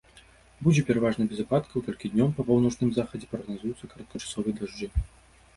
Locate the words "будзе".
0.67-0.81